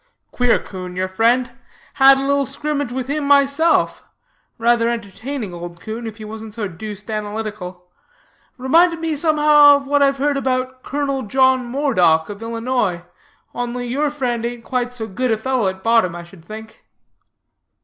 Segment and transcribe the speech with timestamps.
[0.31, 1.51] "Queer 'coon, your friend.
[1.93, 4.03] Had a little skrimmage with him myself.
[4.57, 7.87] Rather entertaining old 'coon, if he wasn't so deuced analytical.
[8.57, 13.03] Reminded me somehow of what I've heard about Colonel John Moredock, of Illinois,
[13.53, 16.83] only your friend ain't quite so good a fellow at bottom, I should think."